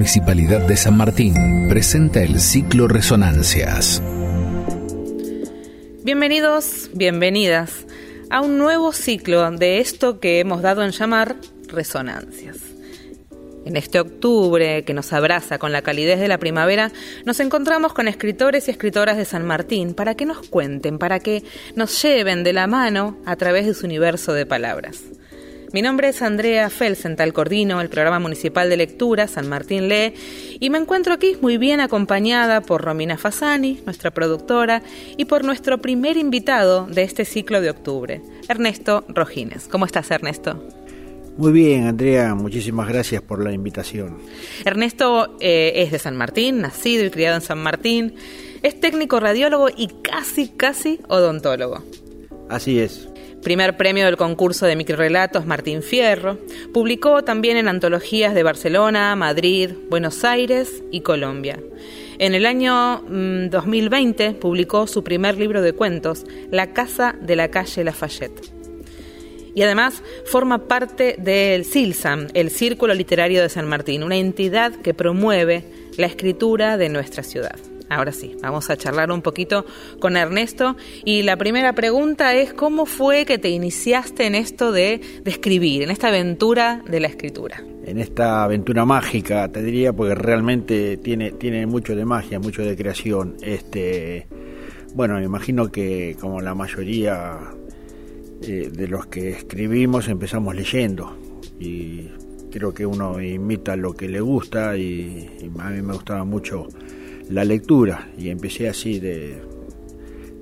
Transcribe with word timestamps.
Municipalidad 0.00 0.66
de 0.66 0.78
San 0.78 0.96
Martín 0.96 1.68
presenta 1.68 2.22
el 2.22 2.40
ciclo 2.40 2.88
Resonancias. 2.88 4.02
Bienvenidos, 6.02 6.88
bienvenidas 6.94 7.84
a 8.30 8.40
un 8.40 8.56
nuevo 8.56 8.92
ciclo 8.92 9.50
de 9.50 9.78
esto 9.78 10.18
que 10.18 10.40
hemos 10.40 10.62
dado 10.62 10.82
en 10.84 10.92
llamar 10.92 11.36
Resonancias. 11.68 12.56
En 13.66 13.76
este 13.76 14.00
octubre 14.00 14.84
que 14.84 14.94
nos 14.94 15.12
abraza 15.12 15.58
con 15.58 15.70
la 15.70 15.82
calidez 15.82 16.18
de 16.18 16.28
la 16.28 16.38
primavera, 16.38 16.90
nos 17.26 17.38
encontramos 17.38 17.92
con 17.92 18.08
escritores 18.08 18.68
y 18.68 18.70
escritoras 18.70 19.18
de 19.18 19.26
San 19.26 19.44
Martín 19.44 19.92
para 19.92 20.14
que 20.14 20.24
nos 20.24 20.48
cuenten, 20.48 20.98
para 20.98 21.20
que 21.20 21.44
nos 21.76 22.02
lleven 22.02 22.42
de 22.42 22.54
la 22.54 22.66
mano 22.66 23.18
a 23.26 23.36
través 23.36 23.66
de 23.66 23.74
su 23.74 23.84
universo 23.84 24.32
de 24.32 24.46
palabras. 24.46 25.02
Mi 25.72 25.82
nombre 25.82 26.08
es 26.08 26.20
Andrea 26.20 26.68
Felsental 26.68 27.32
Cordino, 27.32 27.80
el 27.80 27.88
programa 27.88 28.18
municipal 28.18 28.68
de 28.68 28.76
lectura 28.76 29.28
San 29.28 29.48
Martín 29.48 29.88
Lee, 29.88 30.14
y 30.58 30.68
me 30.68 30.78
encuentro 30.78 31.14
aquí 31.14 31.36
muy 31.40 31.58
bien 31.58 31.78
acompañada 31.78 32.60
por 32.60 32.82
Romina 32.82 33.16
Fasani, 33.16 33.80
nuestra 33.84 34.10
productora, 34.10 34.82
y 35.16 35.26
por 35.26 35.44
nuestro 35.44 35.78
primer 35.78 36.16
invitado 36.16 36.86
de 36.86 37.04
este 37.04 37.24
ciclo 37.24 37.60
de 37.60 37.70
octubre, 37.70 38.20
Ernesto 38.48 39.04
Rojines. 39.06 39.68
¿Cómo 39.68 39.86
estás, 39.86 40.10
Ernesto? 40.10 40.60
Muy 41.36 41.52
bien, 41.52 41.86
Andrea, 41.86 42.34
muchísimas 42.34 42.88
gracias 42.88 43.22
por 43.22 43.40
la 43.44 43.52
invitación. 43.52 44.18
Ernesto 44.64 45.36
eh, 45.38 45.74
es 45.76 45.92
de 45.92 46.00
San 46.00 46.16
Martín, 46.16 46.62
nacido 46.62 47.04
y 47.04 47.10
criado 47.10 47.36
en 47.36 47.42
San 47.42 47.58
Martín, 47.58 48.16
es 48.64 48.80
técnico 48.80 49.20
radiólogo 49.20 49.68
y 49.68 49.86
casi, 50.02 50.48
casi 50.48 50.98
odontólogo. 51.06 51.84
Así 52.48 52.80
es 52.80 53.09
primer 53.42 53.76
premio 53.76 54.04
del 54.04 54.16
concurso 54.16 54.66
de 54.66 54.76
microrelatos 54.76 55.46
Martín 55.46 55.82
Fierro. 55.82 56.38
Publicó 56.72 57.24
también 57.24 57.56
en 57.56 57.68
antologías 57.68 58.34
de 58.34 58.42
Barcelona, 58.42 59.16
Madrid, 59.16 59.70
Buenos 59.88 60.24
Aires 60.24 60.82
y 60.90 61.00
Colombia. 61.00 61.58
En 62.18 62.34
el 62.34 62.44
año 62.44 63.02
2020 63.08 64.30
mm, 64.30 64.34
publicó 64.34 64.86
su 64.86 65.02
primer 65.02 65.38
libro 65.38 65.62
de 65.62 65.72
cuentos, 65.72 66.26
La 66.50 66.72
Casa 66.72 67.14
de 67.20 67.36
la 67.36 67.48
Calle 67.48 67.84
Lafayette. 67.84 68.52
Y 69.54 69.62
además 69.62 70.02
forma 70.26 70.68
parte 70.68 71.16
del 71.18 71.64
CILSAM, 71.64 72.28
el 72.34 72.50
Círculo 72.50 72.94
Literario 72.94 73.42
de 73.42 73.48
San 73.48 73.66
Martín, 73.66 74.02
una 74.02 74.16
entidad 74.16 74.74
que 74.74 74.94
promueve 74.94 75.64
la 75.96 76.06
escritura 76.06 76.76
de 76.76 76.88
nuestra 76.88 77.22
ciudad. 77.22 77.58
Ahora 77.90 78.12
sí, 78.12 78.36
vamos 78.40 78.70
a 78.70 78.76
charlar 78.76 79.10
un 79.10 79.20
poquito 79.20 79.66
con 79.98 80.16
Ernesto. 80.16 80.76
Y 81.04 81.24
la 81.24 81.36
primera 81.36 81.72
pregunta 81.72 82.34
es, 82.34 82.54
¿cómo 82.54 82.86
fue 82.86 83.26
que 83.26 83.36
te 83.36 83.48
iniciaste 83.48 84.26
en 84.26 84.36
esto 84.36 84.70
de, 84.70 85.00
escribir, 85.24 85.82
en 85.82 85.90
esta 85.90 86.06
aventura 86.06 86.84
de 86.88 87.00
la 87.00 87.08
escritura? 87.08 87.64
En 87.84 87.98
esta 87.98 88.44
aventura 88.44 88.84
mágica, 88.84 89.48
te 89.48 89.60
diría, 89.60 89.92
porque 89.92 90.14
realmente 90.14 90.98
tiene, 90.98 91.32
tiene 91.32 91.66
mucho 91.66 91.96
de 91.96 92.04
magia, 92.04 92.38
mucho 92.38 92.62
de 92.62 92.76
creación. 92.76 93.36
Este, 93.42 94.28
bueno, 94.94 95.16
me 95.16 95.24
imagino 95.24 95.72
que 95.72 96.16
como 96.20 96.40
la 96.40 96.54
mayoría 96.54 97.40
eh, 98.40 98.70
de 98.72 98.86
los 98.86 99.06
que 99.06 99.30
escribimos 99.30 100.06
empezamos 100.06 100.54
leyendo 100.54 101.16
y 101.58 102.08
creo 102.52 102.72
que 102.72 102.86
uno 102.86 103.20
imita 103.20 103.74
lo 103.74 103.94
que 103.94 104.08
le 104.08 104.20
gusta 104.20 104.76
y 104.76 105.28
a 105.58 105.70
mí 105.70 105.82
me 105.82 105.92
gustaba 105.92 106.24
mucho 106.24 106.68
la 107.30 107.44
lectura 107.44 108.10
y 108.18 108.28
empecé 108.28 108.68
así 108.68 108.98
de, 108.98 109.40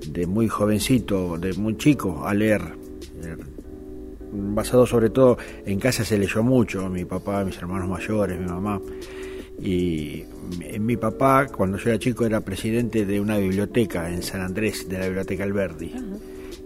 de 0.07 0.27
muy 0.27 0.47
jovencito, 0.47 1.37
de 1.37 1.53
muy 1.53 1.77
chico 1.77 2.25
a 2.25 2.33
leer. 2.33 2.61
Eh, 3.23 3.35
basado 4.31 4.85
sobre 4.85 5.09
todo 5.09 5.37
en 5.65 5.79
casa 5.79 6.03
se 6.03 6.17
leyó 6.17 6.43
mucho, 6.43 6.89
mi 6.89 7.05
papá, 7.05 7.43
mis 7.43 7.57
hermanos 7.57 7.87
mayores, 7.89 8.39
mi 8.39 8.47
mamá. 8.47 8.81
Y 9.61 10.23
mi 10.79 10.95
papá, 10.95 11.47
cuando 11.47 11.77
yo 11.77 11.89
era 11.89 11.99
chico, 11.99 12.25
era 12.25 12.41
presidente 12.41 13.05
de 13.05 13.19
una 13.19 13.37
biblioteca 13.37 14.09
en 14.09 14.23
San 14.23 14.41
Andrés, 14.41 14.87
de 14.87 14.97
la 14.97 15.05
Biblioteca 15.05 15.43
Alberdi. 15.43 15.93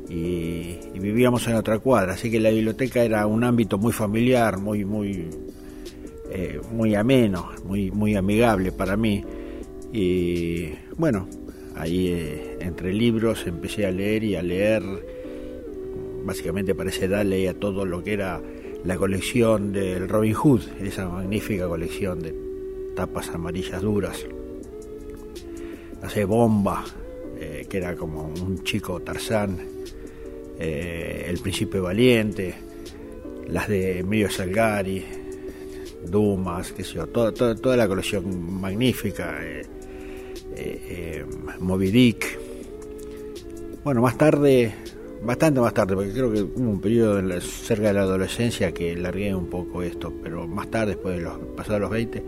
Y, 0.10 0.78
vivíamos 1.00 1.48
en 1.48 1.56
otra 1.56 1.80
cuadra, 1.80 2.14
así 2.14 2.30
que 2.30 2.40
la 2.40 2.50
biblioteca 2.50 3.04
era 3.04 3.26
un 3.26 3.44
ámbito 3.44 3.78
muy 3.78 3.92
familiar, 3.92 4.58
muy, 4.58 4.86
muy, 4.86 5.28
eh, 6.30 6.62
muy 6.72 6.96
ameno, 6.96 7.50
muy, 7.66 7.92
muy 7.92 8.16
amigable 8.16 8.72
para 8.72 8.96
mí. 8.96 9.26
Y 9.96 10.70
bueno, 10.98 11.30
ahí 11.76 12.08
eh, 12.08 12.58
entre 12.62 12.92
libros 12.92 13.46
empecé 13.46 13.86
a 13.86 13.92
leer 13.92 14.24
y 14.24 14.36
a 14.36 14.42
leer, 14.42 14.82
básicamente 16.26 16.74
para 16.74 16.90
esa 16.90 17.06
edad 17.06 17.24
leía 17.24 17.54
todo 17.54 17.86
lo 17.86 18.04
que 18.04 18.14
era 18.14 18.42
la 18.84 18.98
colección 18.98 19.72
del 19.72 20.10
Robin 20.10 20.34
Hood, 20.34 20.62
esa 20.82 21.08
magnífica 21.08 21.68
colección 21.68 22.22
de 22.22 22.34
tapas 22.96 23.30
amarillas 23.30 23.84
duras. 23.84 24.26
Hace 26.02 26.26
Bomba, 26.26 26.84
eh, 27.40 27.68
que 27.70 27.78
era 27.78 27.96
como 27.96 28.24
un 28.24 28.64
chico 28.64 29.00
Tarzán, 29.00 29.60
eh, 30.60 31.28
El 31.30 31.38
Príncipe 31.38 31.80
Valiente, 31.80 32.56
las 33.48 33.68
de 33.68 34.00
Emilio 34.00 34.30
Salgari, 34.32 35.04
Dumas, 36.10 36.74
qué 36.74 36.84
sé 36.84 36.96
yo, 36.96 37.08
toda, 37.08 37.32
toda, 37.32 37.78
la 37.78 37.88
colección 37.88 38.60
magnífica. 38.60 39.38
Eh, 39.42 39.64
eh, 40.56 41.26
Moby 41.60 41.92
Dick. 41.92 42.40
Bueno, 43.84 44.02
más 44.02 44.18
tarde, 44.18 44.74
bastante 45.24 45.60
más 45.60 45.74
tarde, 45.74 45.96
porque 45.96 46.12
creo 46.12 46.32
que 46.32 46.42
hubo 46.42 46.70
un 46.70 46.82
periodo 46.82 47.42
cerca 47.42 47.88
de 47.88 47.94
la 47.94 48.02
adolescencia 48.02 48.72
que 48.74 48.96
largué 48.96 49.34
un 49.36 49.48
poco 49.48 49.84
esto, 49.84 50.14
pero 50.24 50.48
más 50.48 50.70
tarde, 50.72 50.94
después 50.94 51.18
de 51.18 51.24
los 51.24 51.38
pasados 51.56 51.82
los 51.82 51.90
20, 51.90 52.24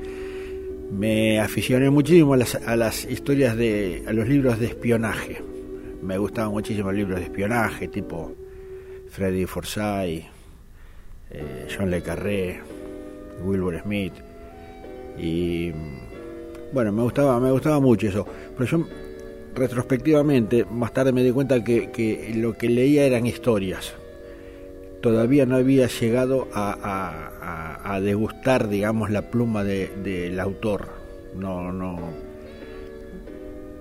me 0.92 1.40
aficioné 1.40 1.90
muchísimo 1.90 2.34
a 2.34 2.38
las, 2.38 2.56
a 2.56 2.76
las 2.76 3.06
historias 3.06 3.56
de, 3.56 4.04
a 4.08 4.14
los 4.14 4.28
libros 4.28 4.60
de 4.60 4.68
espionaje. 4.68 5.42
Me 6.02 6.18
gustaban 6.18 6.52
muchísimo 6.52 6.92
los 6.92 6.98
libros 6.98 7.20
de 7.20 7.26
espionaje, 7.26 7.88
tipo 7.88 8.34
Freddy 9.10 9.46
Forsyth, 9.46 10.26
eh, 11.32 11.68
John 11.76 11.90
Le 11.90 12.02
Carré, 12.02 12.60
Wilbur 13.44 13.82
Smith 13.82 14.14
y 15.18 15.72
bueno, 16.74 16.92
me 16.92 17.04
gustaba, 17.04 17.40
me 17.40 17.52
gustaba 17.52 17.80
mucho 17.80 18.08
eso. 18.08 18.26
Pero 18.58 18.70
yo 18.70 18.86
retrospectivamente, 19.56 20.66
más 20.66 20.94
tarde 20.94 21.12
me 21.12 21.24
di 21.24 21.32
cuenta 21.32 21.64
que, 21.64 22.34
lo 22.36 22.54
que 22.54 22.70
leía 22.70 23.06
eran 23.06 23.26
historias. 23.26 23.94
Todavía 25.02 25.46
no 25.46 25.56
había 25.56 25.88
llegado 25.88 26.48
a, 26.54 28.00
degustar, 28.02 28.68
digamos, 28.68 29.10
la 29.10 29.30
pluma 29.30 29.64
del 29.64 30.40
autor. 30.40 30.90
No, 31.36 31.72
no. 31.72 32.00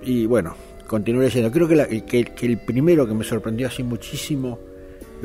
Y 0.03 0.27
bueno, 0.27 0.55
continué 0.87 1.25
leyendo. 1.25 1.51
Creo 1.51 1.67
que, 1.67 2.05
que, 2.05 2.47
el 2.47 2.59
primero 2.59 3.07
que 3.07 3.15
me 3.15 3.25
sorprendió 3.25 3.69
así 3.69 3.83
muchísimo 3.83 4.59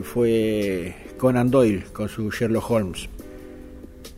fue 0.04 0.96
Conan 1.18 1.52
Doyle 1.52 1.84
con 1.92 2.08
su 2.08 2.32
Sherlock 2.32 2.72
Holmes. 2.72 3.10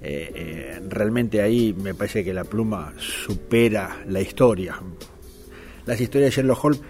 Eh, 0.03 0.31
eh, 0.33 0.81
realmente 0.89 1.41
ahí 1.41 1.73
me 1.73 1.93
parece 1.93 2.23
que 2.23 2.33
la 2.33 2.43
pluma 2.43 2.93
supera 2.97 4.03
la 4.07 4.21
historia. 4.21 4.75
Las 5.85 6.01
historias 6.01 6.31
de 6.31 6.35
Sherlock 6.37 6.65
Holmes 6.65 6.81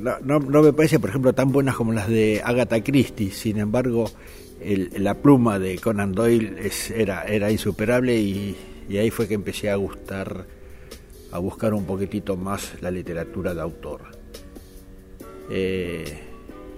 no, 0.00 0.40
me 0.40 0.72
parece, 0.72 0.98
por 0.98 1.10
ejemplo, 1.10 1.32
tan 1.32 1.52
buenas 1.52 1.76
como 1.76 1.92
las 1.92 2.08
de 2.08 2.40
Agatha 2.44 2.82
Christie, 2.82 3.30
sin 3.30 3.58
embargo, 3.58 4.10
la 4.96 5.14
pluma 5.14 5.58
de 5.58 5.78
Conan 5.78 6.12
Doyle 6.12 6.70
era, 6.94 7.24
era 7.24 7.50
insuperable 7.50 8.16
y, 8.16 8.56
ahí 8.90 9.10
fue 9.10 9.28
que 9.28 9.34
empecé 9.34 9.70
a 9.70 9.76
gustar, 9.76 10.46
a 11.32 11.38
buscar 11.38 11.74
un 11.74 11.84
poquitito 11.84 12.36
más 12.36 12.80
la 12.80 12.90
literatura 12.90 13.54
de 13.54 13.60
autor. 13.60 14.00
Eh, 15.50 16.18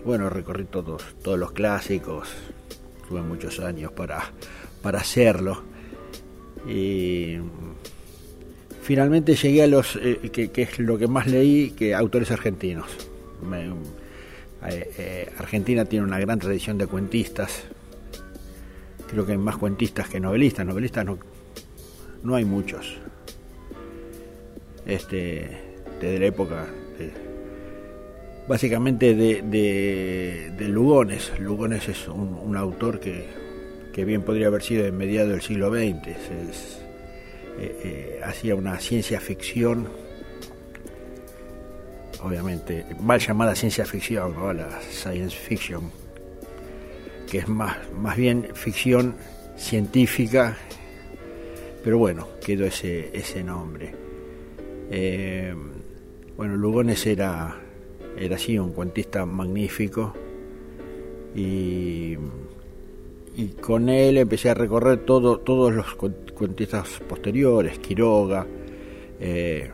bueno, 0.04 0.28
recorrí 0.28 0.64
todos, 0.64 1.02
todos 1.22 1.38
los 1.38 1.52
clásicos, 1.52 2.28
tuve 3.08 3.22
muchos 3.22 3.60
años 3.60 3.92
para 3.92 4.32
para 4.82 4.98
hacerlo. 5.00 5.62
Y 6.68 7.36
finalmente 8.82 9.34
llegué 9.34 9.62
a 9.62 9.66
los, 9.66 9.96
eh, 9.96 10.30
que, 10.30 10.50
es 10.62 10.78
lo 10.78 10.98
que 10.98 11.06
más 11.06 11.26
leí, 11.26 11.70
que 11.70 11.94
autores 11.94 12.30
argentinos. 12.30 12.86
Eh, 14.68 14.90
eh, 14.98 15.32
Argentina 15.38 15.84
tiene 15.84 16.04
una 16.04 16.18
gran 16.18 16.38
tradición 16.38 16.78
de 16.78 16.86
cuentistas. 16.86 17.64
Creo 19.10 19.26
que 19.26 19.32
hay 19.32 19.38
más 19.38 19.56
cuentistas 19.56 20.08
que 20.08 20.20
novelistas. 20.20 20.66
Novelistas 20.66 21.04
no, 21.04 21.18
no 22.22 22.34
hay 22.34 22.44
muchos. 22.44 22.98
Este, 24.86 25.48
desde 26.00 26.18
la 26.18 26.26
época, 26.26 26.66
básicamente 28.48 29.14
de, 29.14 29.42
de, 30.56 30.68
Lugones. 30.68 31.32
Lugones 31.38 31.88
es 31.88 32.08
un 32.08 32.56
autor 32.56 32.98
que 32.98 33.41
que 33.92 34.04
bien 34.04 34.22
podría 34.22 34.48
haber 34.48 34.62
sido 34.62 34.86
en 34.86 34.96
mediados 34.96 35.30
del 35.30 35.42
siglo 35.42 35.70
XX. 35.70 36.08
Eh, 36.08 36.12
eh, 37.58 38.20
hacía 38.24 38.54
una 38.54 38.78
ciencia 38.78 39.20
ficción, 39.20 39.88
obviamente, 42.22 42.86
mal 43.00 43.20
llamada 43.20 43.54
ciencia 43.54 43.84
ficción, 43.84 44.34
¿no? 44.34 44.52
la 44.52 44.80
science 44.90 45.36
fiction, 45.36 45.90
que 47.30 47.38
es 47.38 47.48
más, 47.48 47.76
más 47.92 48.16
bien 48.16 48.48
ficción 48.54 49.14
científica 49.56 50.56
pero 51.82 51.98
bueno, 51.98 52.28
quedó 52.44 52.64
ese, 52.66 53.10
ese 53.12 53.42
nombre. 53.42 53.92
Eh, 54.90 55.54
bueno, 56.36 56.56
Lugones 56.56 57.04
era, 57.06 57.60
era 58.16 58.36
así 58.36 58.58
un 58.58 58.72
cuentista 58.72 59.26
magnífico 59.26 60.14
y, 61.34 62.16
y 63.34 63.48
con 63.48 63.88
él 63.88 64.18
empecé 64.18 64.50
a 64.50 64.54
recorrer 64.54 65.04
todo, 65.04 65.38
todos 65.38 65.72
los 65.72 65.94
cuentistas 65.94 67.00
posteriores, 67.08 67.78
Quiroga, 67.78 68.46
eh, 69.20 69.70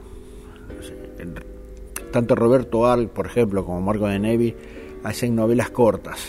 tanto 2.13 2.35
Roberto 2.35 2.87
Al, 2.87 3.09
por 3.09 3.27
ejemplo, 3.27 3.65
como 3.65 3.81
Marco 3.81 4.07
de 4.07 4.19
Nevi, 4.19 4.55
hacen 5.03 5.35
novelas 5.35 5.71
cortas. 5.71 6.21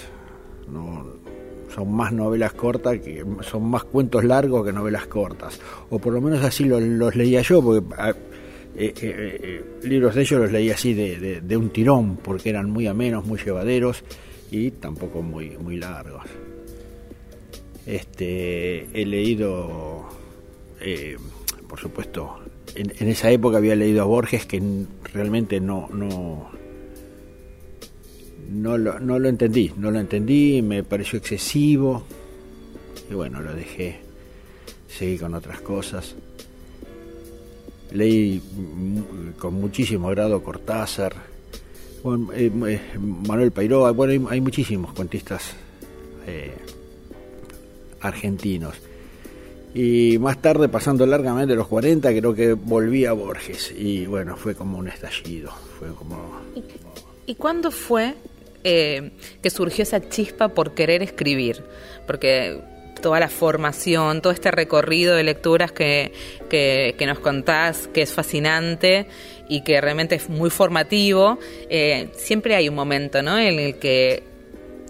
son 1.73 1.91
más 1.91 2.11
novelas 2.11 2.53
cortas, 2.53 2.99
que 2.99 3.23
son 3.41 3.69
más 3.69 3.83
cuentos 3.83 4.23
largos 4.23 4.65
que 4.65 4.73
novelas 4.73 5.07
cortas. 5.07 5.59
O 5.89 5.99
por 5.99 6.13
lo 6.13 6.21
menos 6.21 6.43
así 6.43 6.65
los, 6.65 7.15
leía 7.15 7.41
yo, 7.41 7.61
porque 7.61 7.85
ah, 7.97 8.13
eh, 8.75 8.93
eh, 9.01 9.65
libros 9.83 10.15
de 10.15 10.21
ellos 10.21 10.41
los 10.41 10.51
leía 10.51 10.73
así 10.73 10.93
de, 10.93 11.57
un 11.57 11.69
tirón, 11.69 12.17
porque 12.17 12.49
eran 12.49 12.69
muy 12.69 12.87
amenos, 12.87 13.25
muy 13.25 13.39
llevaderos 13.39 14.03
y 14.51 14.71
tampoco 14.71 15.21
muy, 15.21 15.57
muy 15.57 15.77
largos. 15.77 16.23
Este, 17.89 18.87
he 18.93 19.03
leído, 19.03 20.07
por 21.67 21.79
supuesto, 21.79 22.39
en, 22.75 23.07
esa 23.07 23.31
época 23.31 23.57
había 23.57 23.75
leído 23.75 24.03
a 24.03 24.05
Borges 24.05 24.45
que 24.45 24.61
realmente 25.11 25.59
no, 25.59 25.89
no, 25.91 26.51
no, 28.51 28.77
lo, 28.77 28.99
no 28.99 29.17
lo 29.17 29.27
entendí, 29.27 29.71
no 29.75 29.89
lo 29.89 29.99
entendí, 29.99 30.61
me 30.61 30.83
pareció 30.83 31.17
excesivo 31.17 32.03
y 33.09 33.15
bueno, 33.15 33.41
lo 33.41 33.53
dejé, 33.55 33.99
seguí 34.87 35.17
con 35.17 35.33
otras 35.33 35.61
cosas. 35.61 36.15
Leí 37.91 38.39
con 39.39 39.55
muchísimo 39.55 40.09
grado 40.09 40.43
Cortázar, 40.43 41.13
eh, 42.35 42.51
eh, 42.67 42.81
Manuel 42.99 43.51
Pairó, 43.51 43.91
bueno, 43.95 44.29
hay, 44.29 44.41
muchísimos 44.41 44.93
cuentistas 44.93 45.55
eh, 46.27 46.53
argentinos. 48.01 48.75
Y 49.73 50.17
más 50.19 50.41
tarde, 50.41 50.67
pasando 50.67 51.05
largamente 51.05 51.55
los 51.55 51.67
40, 51.67 52.09
creo 52.09 52.33
que 52.33 52.53
volví 52.53 53.05
a 53.05 53.13
Borges. 53.13 53.71
Y 53.77 54.05
bueno, 54.05 54.35
fue 54.35 54.55
como 54.55 54.77
un 54.77 54.87
estallido. 54.87 55.51
Fue 55.77 55.89
como... 55.89 56.41
¿Y, 57.25 57.35
cuándo 57.35 57.69
fue 57.69 58.15
eh, 58.63 59.11
que 59.43 59.49
surgió 59.51 59.83
esa 59.83 60.09
chispa 60.09 60.49
por 60.49 60.73
querer 60.73 61.03
escribir? 61.03 61.63
Porque 62.07 62.59
toda 62.99 63.19
la 63.19 63.29
formación, 63.29 64.21
todo 64.21 64.33
este 64.33 64.51
recorrido 64.51 65.15
de 65.15 65.23
lecturas 65.23 65.71
que, 65.71 66.11
que, 66.49 67.05
nos 67.05 67.19
contás, 67.19 67.87
que 67.87 68.01
es 68.01 68.13
fascinante 68.13 69.07
y 69.47 69.61
que 69.61 69.79
realmente 69.81 70.15
es 70.15 70.29
muy 70.29 70.49
formativo, 70.49 71.39
eh, 71.69 72.09
siempre 72.15 72.55
hay 72.55 72.69
un 72.69 72.75
momento 72.75 73.21
¿no? 73.21 73.37
en 73.37 73.59
el 73.59 73.75
que 73.75 74.23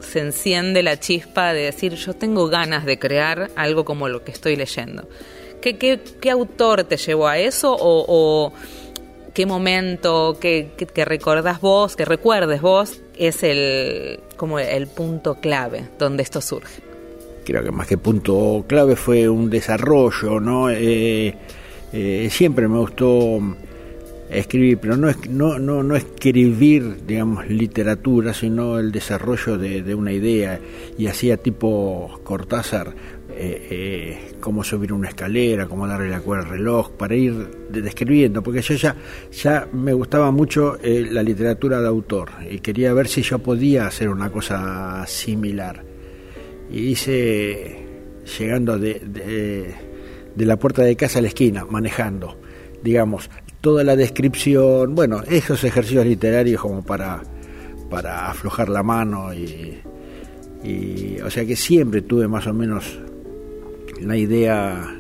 se 0.02 0.20
enciende 0.20 0.84
la 0.84 1.00
chispa 1.00 1.54
de 1.54 1.64
decir 1.64 1.94
yo 1.96 2.14
tengo 2.14 2.48
ganas 2.48 2.86
de 2.86 3.00
crear 3.00 3.50
algo 3.56 3.86
como 3.86 4.08
lo 4.10 4.24
que 4.24 4.32
estoy 4.32 4.56
leyendo. 4.56 5.08
¿Qué, 5.62 5.78
qué, 5.78 6.32
autor 6.32 6.86
te 6.86 6.96
llevó 6.96 7.28
a 7.28 7.38
eso 7.38 7.76
o, 7.78 8.54
qué 9.34 9.46
momento 9.46 10.38
que, 10.40 10.72
que, 10.78 11.06
recordás 11.06 11.60
vos, 11.60 11.96
que 11.96 12.06
recuerdes 12.06 12.62
vos, 12.62 13.02
es 13.18 13.44
el, 13.44 14.22
como 14.38 14.60
el 14.60 14.88
punto 14.88 15.36
clave 15.36 15.90
donde 15.98 16.24
esto 16.24 16.40
surge? 16.40 16.82
Creo 17.44 17.64
que 17.64 17.72
más 17.72 17.88
que 17.88 17.98
punto 17.98 18.64
clave 18.68 18.96
fue 18.96 19.28
un 19.28 19.50
desarrollo, 19.50 20.40
¿no? 20.40 20.70
Eh, 20.70 21.36
eh, 21.92 22.30
siempre 22.32 22.68
me 22.68 22.78
gustó 22.78 23.40
escribir, 24.30 24.78
pero 24.80 24.96
no, 24.96 25.10
no, 25.30 25.60
no, 25.60 25.84
no 25.84 25.96
escribir, 25.96 27.06
digamos, 27.06 27.48
literatura, 27.50 28.34
sino 28.34 28.80
el 28.80 28.92
desarrollo 28.92 29.58
de, 29.58 29.96
una 29.96 30.12
idea. 30.12 30.60
Y 30.98 31.08
hacía 31.08 31.38
tipo 31.38 32.20
Cortázar, 32.24 32.94
eh, 33.32 33.68
eh, 33.70 34.32
cómo 34.40 34.64
subir 34.64 34.94
una 34.94 35.10
escalera, 35.10 35.68
cómo 35.68 35.88
darle 35.88 36.10
la 36.10 36.22
cuerda 36.22 36.46
al 36.46 36.50
reloj, 36.52 36.92
para 36.92 37.16
ir 37.16 37.68
describiendo, 37.70 38.44
porque 38.44 38.62
yo 38.62 38.76
ya, 38.76 38.96
ya 39.32 39.68
me 39.72 39.94
gustaba 39.94 40.32
mucho 40.32 40.78
eh, 40.82 41.08
la 41.10 41.24
literatura 41.24 41.82
de 41.82 41.88
autor 41.88 42.30
y 42.50 42.60
quería 42.60 42.94
ver 42.94 43.08
si 43.08 43.22
yo 43.22 43.40
podía 43.40 43.88
hacer 43.88 44.10
una 44.10 44.32
cosa 44.32 45.06
similar. 45.08 45.84
Y 46.72 46.80
hice, 46.90 47.86
llegando 48.38 48.78
de, 48.78 49.00
de, 49.00 49.74
de 50.36 50.46
la 50.46 50.58
puerta 50.58 50.84
de 50.84 50.96
casa 50.96 51.20
a 51.20 51.22
la 51.24 51.30
esquina, 51.30 51.66
manejando 51.66 52.38
digamos, 52.84 53.30
toda 53.62 53.84
la 53.84 53.96
descripción, 53.96 54.96
bueno, 54.96 55.22
esos 55.28 55.64
ejercicios 55.64 56.06
literarios 56.06 56.62
como 56.62 56.82
para, 56.84 57.22
para 57.90 58.30
aflojar 58.30 58.70
la 58.70 58.84
mano 58.84 59.34
y, 59.34 59.82
o 61.24 61.30
sea 61.30 61.46
que 61.46 61.56
siempre 61.56 62.02
tuve 62.02 62.28
más 62.28 62.46
o 62.48 62.54
menos 62.54 63.00
la 64.02 64.18
idea 64.18 64.96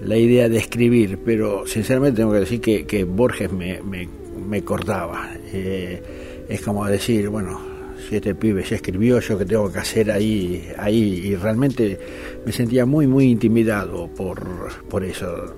la 0.00 0.16
idea 0.16 0.48
de 0.48 0.58
escribir, 0.58 1.18
pero 1.24 1.64
sinceramente 1.64 2.16
tengo 2.16 2.32
que 2.32 2.40
decir 2.40 2.60
que, 2.60 3.04
Borges 3.04 3.52
me, 3.52 3.80
me, 3.82 4.62
cortaba. 4.62 5.30
Eh, 5.52 6.44
es 6.48 6.60
como 6.60 6.84
decir, 6.86 7.28
bueno, 7.28 7.60
si 8.08 8.16
este 8.16 8.34
pibe 8.34 8.64
ya 8.64 8.74
escribió, 8.74 9.20
yo 9.20 9.38
que 9.38 9.44
tengo 9.44 9.70
que 9.72 9.78
hacer 9.78 10.10
ahí, 10.10 10.68
ahí, 10.76 11.22
y 11.24 11.36
realmente 11.36 11.98
me 12.44 12.50
sentía 12.50 12.84
muy, 12.84 13.06
muy 13.06 13.26
intimidado 13.26 14.08
por, 14.08 14.44
por 14.88 15.04
eso 15.04 15.54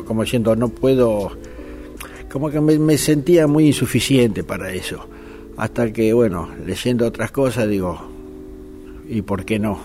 como 0.00 0.24
diciendo, 0.24 0.56
no 0.56 0.68
puedo, 0.68 1.32
como 2.30 2.50
que 2.50 2.60
me, 2.60 2.98
sentía 2.98 3.46
muy 3.46 3.66
insuficiente 3.66 4.42
para 4.44 4.72
eso. 4.72 5.06
Hasta 5.56 5.92
que, 5.92 6.12
bueno, 6.12 6.48
leyendo 6.64 7.06
otras 7.06 7.30
cosas 7.30 7.68
digo, 7.68 8.00
¿y 9.08 9.22
por 9.22 9.44
qué 9.44 9.58
no? 9.58 9.78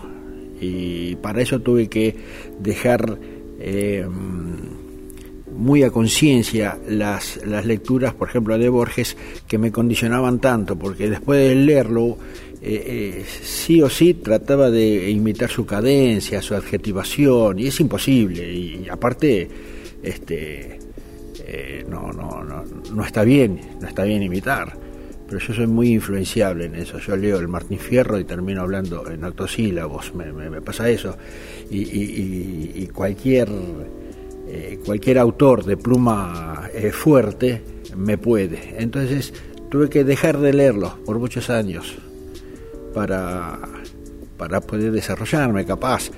Y 0.59 1.15
para 1.17 1.41
eso 1.41 1.59
tuve 1.59 1.87
que 1.87 2.15
dejar 2.59 3.19
eh, 3.59 4.07
muy 5.55 5.83
a 5.83 5.91
conciencia 5.91 6.77
las, 6.87 7.41
las 7.45 7.65
lecturas, 7.65 8.13
por 8.13 8.29
ejemplo, 8.29 8.57
de 8.57 8.69
Borges, 8.69 9.17
que 9.47 9.57
me 9.57 9.71
condicionaban 9.71 10.39
tanto, 10.39 10.77
porque 10.77 11.09
después 11.09 11.39
de 11.39 11.55
leerlo, 11.55 12.17
eh, 12.61 12.83
eh, 13.19 13.25
sí 13.43 13.81
o 13.81 13.89
sí 13.89 14.15
trataba 14.15 14.69
de 14.69 15.09
imitar 15.09 15.49
su 15.49 15.65
cadencia, 15.65 16.41
su 16.41 16.55
adjetivación, 16.55 17.59
y 17.59 17.67
es 17.67 17.79
imposible. 17.79 18.51
Y 18.51 18.87
aparte, 18.89 19.47
este, 20.03 20.79
eh, 21.45 21.85
no, 21.87 22.11
no, 22.11 22.43
no, 22.43 22.63
no 22.63 23.03
está 23.03 23.23
bien, 23.23 23.59
no 23.81 23.87
está 23.87 24.03
bien 24.03 24.23
imitar. 24.23 24.77
Pero 25.27 25.39
yo 25.39 25.53
soy 25.53 25.67
muy 25.67 25.89
influenciable 25.89 26.65
en 26.65 26.75
eso. 26.75 26.99
Yo 26.99 27.17
leo 27.17 27.37
el 27.39 27.49
Martín 27.49 27.79
Fierro 27.79 28.17
y 28.17 28.23
termino 28.23 28.61
hablando 28.61 29.09
en 29.09 29.23
octosílabos, 29.25 30.15
me, 30.15 30.31
me, 30.31 30.61
pasa 30.61 30.89
eso. 30.89 31.17
Y, 31.69 32.87
cualquier, 32.87 33.49
eh, 34.47 34.79
cualquier 34.85 35.17
autor 35.17 35.65
de 35.65 35.75
pluma 35.75 36.69
eh, 36.73 36.91
fuerte 36.91 37.61
me 37.95 38.17
puede. 38.17 38.75
Entonces 38.77 39.33
tuve 39.69 39.89
que 39.89 40.05
dejar 40.05 40.37
de 40.37 40.53
leerlo 40.53 40.97
por 41.05 41.19
muchos 41.19 41.49
años 41.49 41.97
para, 42.93 43.59
para 44.37 44.61
poder 44.61 44.93
desarrollarme 44.93 45.65
capaz. 45.65 46.09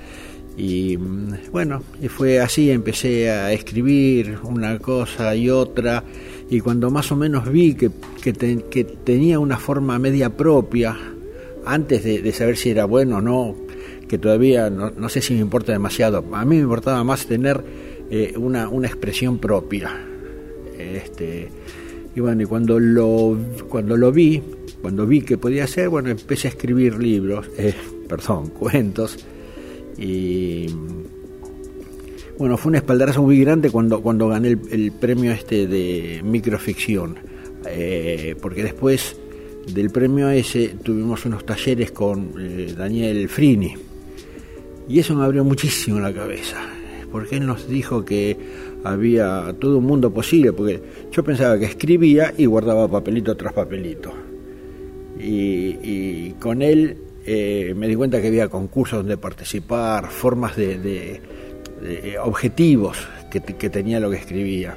Y 0.56 0.96
bueno, 0.96 1.82
y 2.02 2.08
fue 2.08 2.40
así, 2.40 2.70
empecé 2.70 3.30
a 3.30 3.52
escribir 3.52 4.38
una 4.42 4.78
cosa 4.78 5.34
y 5.34 5.48
otra, 5.48 6.04
y 6.50 6.60
cuando 6.60 6.90
más 6.90 7.10
o 7.12 7.16
menos 7.16 7.50
vi 7.50 7.74
que, 7.74 7.90
que, 8.22 8.84
tenía 8.84 9.38
una 9.38 9.56
forma 9.58 9.98
media 9.98 10.30
propia, 10.36 10.96
antes 11.64 12.04
de, 12.04 12.32
saber 12.32 12.56
si 12.56 12.70
era 12.70 12.84
bueno 12.84 13.18
o 13.18 13.20
no, 13.20 13.56
que 14.08 14.18
todavía 14.18 14.68
no, 14.68 15.08
sé 15.08 15.22
si 15.22 15.34
me 15.34 15.40
importa 15.40 15.72
demasiado, 15.72 16.24
a 16.32 16.44
mí 16.44 16.56
me 16.56 16.62
importaba 16.62 17.02
más 17.04 17.26
tener 17.26 17.62
eh, 18.10 18.34
una, 18.36 18.68
una 18.68 18.88
expresión 18.88 19.38
propia. 19.38 19.90
Este, 20.76 21.48
y 22.14 22.20
bueno, 22.20 22.42
y 22.42 22.46
cuando 22.46 22.80
lo, 22.80 23.38
cuando 23.68 23.96
lo 23.96 24.10
vi, 24.10 24.42
cuando 24.82 25.06
vi 25.06 25.22
que 25.22 25.38
podía 25.38 25.64
hacer, 25.64 25.88
bueno, 25.88 26.10
empecé 26.10 26.48
a 26.48 26.50
escribir 26.50 26.98
libros, 26.98 27.48
eh, 27.56 27.74
perdón, 28.08 28.48
cuentos, 28.48 29.24
y 29.98 30.66
bueno, 32.40 32.56
fue 32.56 32.70
un 32.70 32.76
espaldarazo 32.76 33.22
muy 33.22 33.38
grande 33.38 33.70
cuando, 33.70 34.00
cuando 34.00 34.28
gané 34.28 34.56
el, 34.70 34.92
premio 34.92 35.30
este 35.30 35.66
de 35.66 36.22
microficción, 36.24 37.16
eh, 37.66 38.34
porque 38.40 38.62
después 38.62 39.14
del 39.74 39.90
premio 39.90 40.30
ese 40.30 40.68
tuvimos 40.82 41.26
unos 41.26 41.44
talleres 41.44 41.92
con 41.92 42.32
eh, 42.38 42.74
Daniel 42.74 43.28
Frini, 43.28 43.74
y 44.88 44.98
eso 44.98 45.14
me 45.14 45.24
abrió 45.24 45.44
muchísimo 45.44 46.00
la 46.00 46.14
cabeza, 46.14 46.56
porque 47.12 47.36
él 47.36 47.46
nos 47.46 47.68
dijo 47.68 48.06
que 48.06 48.38
había 48.84 49.54
todo 49.58 49.76
un 49.76 49.84
mundo 49.84 50.10
posible, 50.10 50.54
porque 50.54 50.80
yo 51.12 51.22
pensaba 51.22 51.58
que 51.58 51.66
escribía 51.66 52.32
y 52.38 52.46
guardaba 52.46 52.88
papelito 52.88 53.36
tras 53.36 53.52
papelito. 53.52 54.14
y 55.18 56.30
con 56.40 56.62
él 56.62 56.96
eh, 57.26 57.74
me 57.76 57.86
di 57.88 57.94
cuenta 57.94 58.20
que 58.20 58.28
había 58.28 58.48
concursos 58.48 59.00
donde 59.00 59.16
participar, 59.16 60.08
formas 60.10 60.56
de, 60.56 61.20
eh, 61.82 62.16
objetivos 62.22 63.06
que, 63.30 63.40
tenía 63.40 64.00
lo 64.00 64.10
que 64.10 64.16
escribía. 64.16 64.76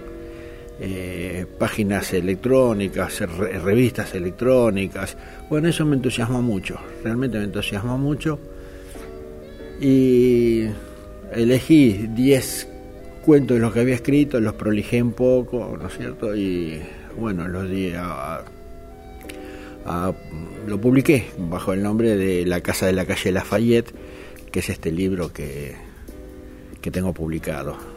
Eh, 0.79 1.45
páginas 1.59 2.13
electrónicas, 2.13 3.19
revistas 3.19 4.13
electrónicas. 4.15 5.15
Bueno, 5.49 5.69
eso 5.69 5.85
me 5.85 5.95
entusiasmó 5.95 6.41
mucho, 6.41 6.77
realmente 7.03 7.37
me 7.37 7.45
entusiasmó 7.45 7.97
mucho. 7.97 8.39
Y 9.79 10.63
elegí 11.33 12.07
10 12.09 12.67
cuentos 13.23 13.55
de 13.55 13.61
los 13.61 13.73
que 13.73 13.79
había 13.79 13.95
escrito, 13.95 14.39
los 14.39 14.53
prolijé 14.53 15.01
un 15.01 15.13
poco, 15.13 15.77
¿no 15.79 15.87
es 15.87 15.97
cierto? 15.97 16.35
Y 16.35 16.81
bueno, 17.17 17.47
los 17.47 17.69
di 17.69 17.93
a, 17.95 18.43
lo 19.85 20.79
publiqué 20.79 21.27
bajo 21.37 21.73
el 21.73 21.83
nombre 21.83 22.15
de 22.15 22.45
La 22.45 22.61
Casa 22.61 22.85
de 22.85 22.93
la 22.93 23.05
Calle 23.05 23.31
Lafayette, 23.31 23.93
que 24.51 24.59
es 24.59 24.69
este 24.69 24.91
libro 24.91 25.33
que, 25.33 25.75
que 26.81 26.91
tengo 26.91 27.13
publicado. 27.13 27.93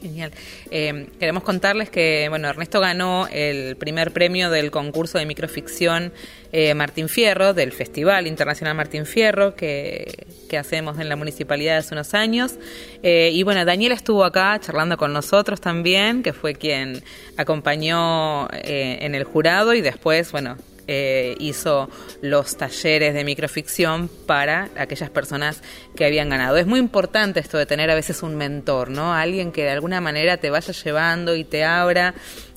Genial. 0.00 0.30
Eh, 0.70 1.08
queremos 1.18 1.42
contarles 1.42 1.90
que 1.90 2.26
bueno 2.28 2.48
Ernesto 2.48 2.78
ganó 2.78 3.26
el 3.32 3.76
primer 3.76 4.12
premio 4.12 4.48
del 4.48 4.70
concurso 4.70 5.18
de 5.18 5.26
microficción 5.26 6.12
eh, 6.52 6.72
Martín 6.74 7.08
Fierro, 7.08 7.52
del 7.52 7.72
Festival 7.72 8.26
Internacional 8.28 8.76
Martín 8.76 9.06
Fierro, 9.06 9.56
que, 9.56 10.26
hacemos 10.58 10.98
en 10.98 11.08
la 11.08 11.16
municipalidad 11.16 11.78
hace 11.78 11.94
unos 11.94 12.14
años. 12.14 12.54
Eh, 13.02 13.30
y 13.32 13.42
bueno, 13.42 13.64
Daniel 13.64 13.92
estuvo 13.92 14.24
acá 14.24 14.58
charlando 14.60 14.96
con 14.96 15.12
nosotros 15.12 15.60
también, 15.60 16.22
que 16.22 16.32
fue 16.32 16.54
quien 16.54 17.02
acompañó 17.36 18.48
en 18.52 19.14
el 19.14 19.24
jurado 19.24 19.74
y 19.74 19.80
después, 19.82 20.32
bueno, 20.32 20.56
eh, 20.88 21.36
hizo 21.38 21.88
los 22.22 22.56
talleres 22.56 23.12
de 23.12 23.22
microficción 23.22 24.08
para 24.26 24.70
aquellas 24.76 25.10
personas 25.10 25.62
que 25.94 26.06
habían 26.06 26.30
ganado. 26.30 26.56
Es 26.56 26.66
muy 26.66 26.80
importante 26.80 27.40
esto 27.40 27.58
de 27.58 27.66
tener 27.66 27.90
a 27.90 27.94
veces 27.94 28.22
un 28.22 28.36
mentor, 28.36 28.88
¿no? 28.88 29.12
Alguien 29.14 29.52
que 29.52 29.64
de 29.64 29.70
alguna 29.70 30.00
manera 30.00 30.38
te 30.38 30.48
vaya 30.48 30.72
llevando 30.72 31.36
y 31.36 31.44
te 31.44 31.62
abra 31.62 32.14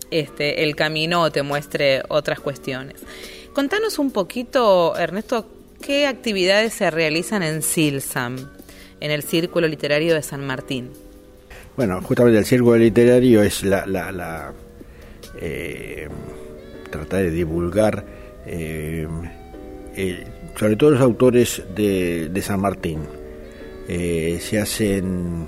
este, 0.09 0.63
el 0.63 0.75
camino 0.75 1.21
o 1.21 1.31
te 1.31 1.43
muestre 1.43 2.03
otras 2.07 2.39
cuestiones. 2.39 3.01
Contanos 3.53 3.99
un 3.99 4.11
poquito, 4.11 4.95
Ernesto, 4.97 5.45
qué 5.81 6.07
actividades 6.07 6.73
se 6.73 6.89
realizan 6.89 7.43
en 7.43 7.61
Silsam, 7.61 8.37
en 9.01 9.11
el 9.11 9.23
Círculo 9.23 9.67
Literario 9.67 10.15
de 10.15 10.23
San 10.23 10.45
Martín. 10.47 10.91
Bueno, 11.75 12.01
justamente 12.01 12.39
el 12.39 12.45
Círculo 12.45 12.77
Literario 12.77 13.43
es 13.43 13.63
la, 13.63 13.85
la, 13.85 14.53
eh, 15.39 16.07
tratar 16.89 17.23
de 17.23 17.31
divulgar 17.31 18.20
eh, 18.45 19.07
eh, 19.95 20.27
sobre 20.57 20.75
todo 20.75 20.91
los 20.91 21.01
autores 21.01 21.63
de, 21.75 22.41
San 22.41 22.61
Martín. 22.61 22.99
Eh, 23.87 24.39
se 24.41 24.59
hacen 24.59 25.47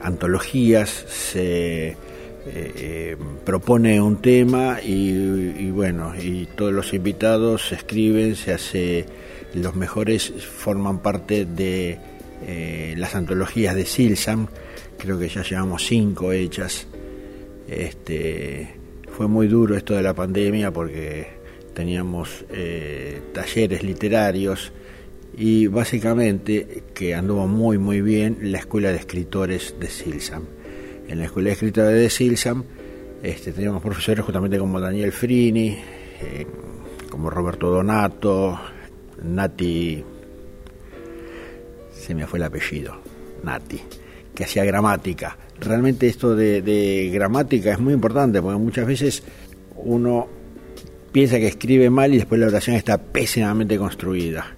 antologías, 0.00 0.88
se 1.08 1.96
propone 3.44 4.00
un 4.00 4.20
tema 4.20 4.80
y, 4.82 5.70
bueno, 5.70 6.12
y 6.20 6.46
todos 6.56 6.72
los 6.72 6.92
invitados 6.92 7.68
se 7.68 7.76
escriben, 7.76 8.34
se 8.34 8.52
hace, 8.52 9.06
los 9.54 9.76
mejores 9.76 10.32
forman 10.32 10.98
parte 10.98 11.44
de 11.44 11.98
las 12.96 13.14
antologías 13.14 13.76
de 13.76 13.86
Silsam, 13.86 14.48
creo 14.98 15.20
que 15.20 15.28
ya 15.28 15.42
llevamos 15.44 15.86
cinco 15.86 16.32
hechas. 16.32 16.86
Este, 17.68 18.81
fue 19.16 19.28
muy 19.28 19.46
duro 19.46 19.76
esto 19.76 19.94
de 19.94 20.02
la 20.02 20.14
pandemia 20.14 20.70
porque 20.72 21.28
teníamos 21.74 22.44
eh, 22.50 23.20
talleres 23.32 23.82
literarios 23.82 24.72
y 25.36 25.66
básicamente 25.66 26.82
que 26.94 27.14
anduvo 27.14 27.46
muy 27.46 27.78
muy 27.78 28.00
bien 28.00 28.38
la 28.42 28.58
escuela 28.58 28.90
de 28.90 28.96
escritores 28.96 29.74
de 29.78 29.88
Silsam. 29.88 30.44
En 31.08 31.18
la 31.18 31.26
escuela 31.26 31.48
de 31.48 31.52
escritores 31.52 31.94
de 31.94 32.10
Silsam 32.10 32.64
este, 33.22 33.52
teníamos 33.52 33.82
profesores 33.82 34.24
justamente 34.24 34.58
como 34.58 34.80
Daniel 34.80 35.12
Frini, 35.12 35.78
eh, 36.20 36.46
como 37.10 37.30
Roberto 37.30 37.70
Donato, 37.70 38.58
Nati, 39.22 40.02
se 41.92 42.14
me 42.14 42.26
fue 42.26 42.38
el 42.38 42.44
apellido, 42.44 42.96
Nati, 43.44 43.80
que 44.34 44.44
hacía 44.44 44.64
gramática 44.64 45.36
realmente 45.62 46.06
esto 46.06 46.34
de, 46.34 47.10
gramática 47.12 47.72
es 47.72 47.78
muy 47.78 47.94
importante, 47.94 48.42
porque 48.42 48.58
muchas 48.58 48.86
veces 48.86 49.22
uno 49.76 50.28
piensa 51.12 51.38
que 51.38 51.48
escribe 51.48 51.90
mal 51.90 52.12
y 52.12 52.18
después 52.18 52.40
la 52.40 52.48
oración 52.48 52.76
está 52.76 52.98
pésimamente 52.98 53.78
construida. 53.78 54.56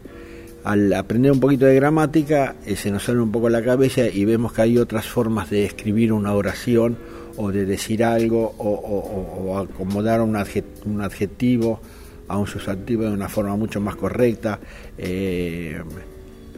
Al 0.64 0.92
aprender 0.94 1.32
un 1.32 1.40
poquito 1.40 1.66
de 1.66 1.75
gramática 1.75 2.56
eh, 2.64 2.75
se 2.76 2.90
nos 2.90 3.04
sale 3.04 3.20
un 3.20 3.30
poco 3.30 3.50
la 3.50 3.62
cabeza 3.62 4.06
y 4.06 4.25
vemos 4.25 4.52
que 4.52 4.62
hay 4.62 4.78
otras 4.78 5.06
formas 5.06 5.50
de 5.50 5.64
escribir 5.64 6.12
una 6.12 6.32
oración 6.32 6.96
o 7.37 7.52
de 7.52 7.66
decir 7.66 8.02
algo 8.02 8.54
o, 8.56 9.58
acomodar 9.58 10.23
un, 10.23 10.37
adjetivo 10.37 11.80
a 12.28 12.38
un 12.38 12.46
sustantivo 12.46 13.04
de 13.04 13.11
una 13.11 13.28
forma 13.28 13.56
mucho 13.56 13.80
más 13.80 13.96
correcta. 13.96 14.58
Eh, 14.96 15.82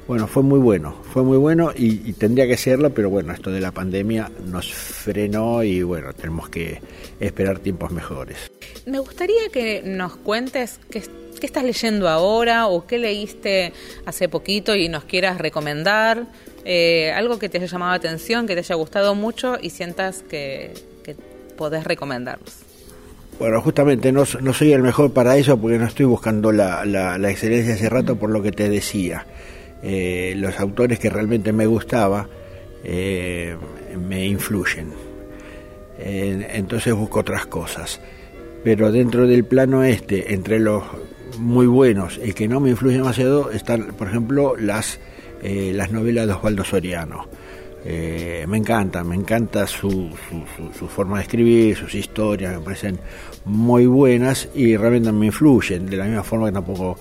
bueno, 0.06 0.28
fue 0.28 0.44
muy 0.44 0.60
bueno, 0.60 0.94
fue 1.12 1.24
muy 1.24 1.36
bueno 1.36 1.72
y, 1.74 2.12
tendría 2.12 2.46
que 2.46 2.56
serlo, 2.56 2.90
pero 2.90 3.10
bueno, 3.10 3.32
esto 3.32 3.50
de 3.50 3.60
la 3.60 3.72
pandemia 3.72 4.30
nos 4.46 4.72
frenó 4.72 5.64
y 5.64 5.82
bueno, 5.82 6.12
tenemos 6.12 6.48
que 6.48 6.80
esperar 7.18 7.58
tiempos 7.58 7.90
mejores. 7.90 8.50
Me 8.86 9.00
gustaría 9.00 9.48
que 9.52 9.82
nos 9.84 10.16
cuentes 10.16 10.78
qué, 10.90 11.02
estás 11.42 11.64
leyendo 11.64 12.08
ahora 12.08 12.68
o 12.68 12.86
qué 12.86 12.98
leíste 12.98 13.72
hace 14.04 14.28
poquito 14.28 14.76
y 14.76 14.88
nos 14.88 15.04
quieras 15.04 15.38
recomendar, 15.38 16.26
eh, 16.64 17.10
algo 17.12 17.40
que 17.40 17.48
te 17.48 17.58
haya 17.58 17.66
llamado 17.66 17.90
la 17.90 17.96
atención, 17.96 18.46
que 18.46 18.54
te 18.54 18.60
haya 18.60 18.74
gustado 18.76 19.14
mucho 19.16 19.56
y 19.60 19.70
sientas 19.70 20.22
que, 20.28 20.72
podés 21.56 21.84
recomendarnos. 21.84 22.54
Bueno, 23.38 23.62
justamente 23.62 24.12
no, 24.12 24.26
soy 24.26 24.72
el 24.74 24.82
mejor 24.82 25.14
para 25.14 25.38
eso 25.38 25.58
porque 25.58 25.78
no 25.78 25.86
estoy 25.86 26.04
buscando 26.04 26.52
la, 26.52 26.84
la 26.84 27.30
excelencia 27.30 27.72
hace 27.72 27.88
rato 27.88 28.16
por 28.16 28.30
lo 28.30 28.42
que 28.42 28.52
te 28.52 28.68
decía. 28.68 29.26
Eh, 29.82 30.34
los 30.36 30.58
autores 30.58 30.98
que 30.98 31.10
realmente 31.10 31.52
me 31.52 31.66
gustaba 31.66 32.28
eh, 32.82 33.56
me 33.98 34.26
influyen. 34.26 34.92
entonces 35.98 36.94
busco 36.94 37.20
otras 37.20 37.46
cosas. 37.46 38.00
Pero 38.64 38.90
dentro 38.90 39.26
del 39.26 39.44
plano 39.44 39.84
este, 39.84 40.34
entre 40.34 40.58
los 40.58 40.82
muy 41.38 41.66
buenos 41.66 42.18
y 42.22 42.32
que 42.32 42.48
no 42.48 42.60
me 42.60 42.70
influyen 42.70 42.98
demasiado, 42.98 43.50
están, 43.50 43.94
por 43.96 44.08
ejemplo, 44.08 44.56
las, 44.56 44.98
eh, 45.42 45.72
las 45.74 45.92
novelas 45.92 46.26
de 46.26 46.32
Osvaldo 46.32 46.64
Soriano. 46.64 47.28
me 47.84 48.56
encanta, 48.56 49.04
me 49.04 49.14
encanta 49.14 49.66
su, 49.66 50.10
su, 50.76 50.88
forma 50.88 51.18
de 51.18 51.22
escribir, 51.22 51.76
sus 51.76 51.94
historias, 51.94 52.58
me 52.58 52.60
parecen 52.60 52.98
muy 53.44 53.86
buenas 53.86 54.48
y 54.54 54.76
realmente 54.76 55.12
me 55.12 55.26
influyen, 55.26 55.86
de 55.86 55.96
la 55.96 56.06
misma 56.06 56.24
forma 56.24 56.46
que 56.46 56.52
tampoco 56.52 56.98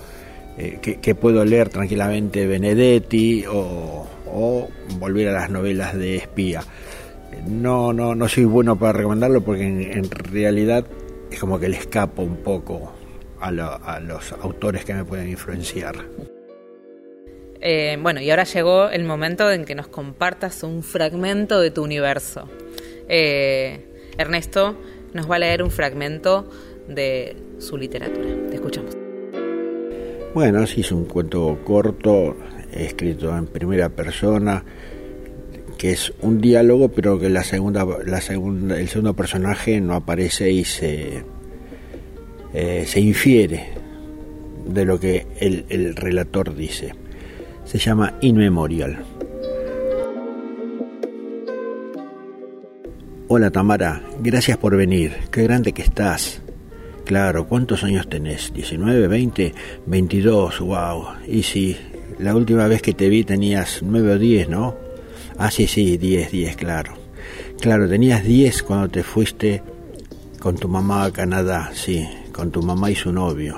eh, 0.58 0.78
que, 0.80 1.14
puedo 1.14 1.44
leer 1.44 1.68
tranquilamente 1.68 2.46
Benedetti 2.46 3.44
o, 3.46 4.06
volver 4.98 5.28
a 5.28 5.32
las 5.32 5.50
novelas 5.50 5.96
de 5.96 6.16
espía. 6.16 6.62
No, 7.46 7.92
no, 7.92 8.14
no 8.14 8.28
soy 8.28 8.44
bueno 8.44 8.78
para 8.78 8.92
recomendarlo 8.92 9.42
porque 9.42 9.64
en, 9.64 10.10
realidad 10.10 10.86
es 11.30 11.38
como 11.38 11.58
que 11.58 11.68
le 11.68 11.76
escapo 11.76 12.22
un 12.22 12.36
poco 12.36 12.92
a, 13.40 13.50
los 14.00 14.32
autores 14.32 14.84
que 14.84 14.94
me 14.94 15.04
pueden 15.04 15.28
influenciar. 15.28 15.96
Eh, 17.60 17.98
bueno, 18.00 18.20
y 18.20 18.30
ahora 18.30 18.44
llegó 18.44 18.88
el 18.88 19.04
momento 19.04 19.50
en 19.50 19.64
que 19.64 19.74
nos 19.74 19.88
compartas 19.88 20.62
un 20.62 20.82
fragmento 20.82 21.60
de 21.60 21.70
tu 21.70 21.82
universo. 21.82 22.48
Eh, 23.08 23.80
Ernesto 24.18 24.76
nos 25.12 25.30
va 25.30 25.36
a 25.36 25.38
leer 25.38 25.62
un 25.62 25.70
fragmento 25.70 26.48
de 26.88 27.36
su 27.58 27.76
literatura. 27.76 28.28
Te 28.48 28.56
escuchamos. 28.56 29.05
Bueno, 30.36 30.66
sí, 30.66 30.82
es 30.82 30.92
un 30.92 31.06
cuento 31.06 31.60
corto, 31.64 32.36
escrito 32.70 33.34
en 33.34 33.46
primera 33.46 33.88
persona, 33.88 34.62
que 35.78 35.92
es 35.92 36.12
un 36.20 36.42
diálogo, 36.42 36.90
pero 36.90 37.18
que 37.18 37.30
la 37.30 37.42
segunda, 37.42 37.86
la 38.04 38.20
segunda, 38.20 38.78
el 38.78 38.86
segundo 38.90 39.14
personaje 39.14 39.80
no 39.80 39.94
aparece 39.94 40.50
y 40.50 40.66
se, 40.66 41.22
eh, 42.52 42.84
se 42.86 43.00
infiere 43.00 43.70
de 44.68 44.84
lo 44.84 45.00
que 45.00 45.26
el, 45.40 45.64
el 45.70 45.96
relator 45.96 46.54
dice. 46.54 46.92
Se 47.64 47.78
llama 47.78 48.18
Inmemorial. 48.20 48.98
Hola 53.28 53.50
Tamara, 53.50 54.02
gracias 54.20 54.58
por 54.58 54.76
venir. 54.76 55.14
Qué 55.30 55.44
grande 55.44 55.72
que 55.72 55.80
estás. 55.80 56.42
Claro, 57.06 57.46
¿cuántos 57.46 57.84
años 57.84 58.08
tenés? 58.08 58.52
¿19, 58.52 59.08
20, 59.08 59.54
22? 59.86 60.58
¡Wow! 60.58 61.04
Y 61.28 61.44
si 61.44 61.76
la 62.18 62.34
última 62.34 62.66
vez 62.66 62.82
que 62.82 62.94
te 62.94 63.08
vi 63.08 63.22
tenías 63.22 63.78
9 63.80 64.14
o 64.14 64.18
10, 64.18 64.48
¿no? 64.48 64.74
Ah, 65.38 65.52
sí, 65.52 65.68
sí, 65.68 65.98
10, 65.98 66.32
10, 66.32 66.56
claro. 66.56 66.94
Claro, 67.60 67.88
tenías 67.88 68.24
10 68.24 68.64
cuando 68.64 68.88
te 68.88 69.04
fuiste 69.04 69.62
con 70.40 70.56
tu 70.56 70.66
mamá 70.68 71.04
a 71.04 71.12
Canadá, 71.12 71.70
sí, 71.72 72.04
con 72.32 72.50
tu 72.50 72.60
mamá 72.60 72.90
y 72.90 72.96
su 72.96 73.12
novio. 73.12 73.56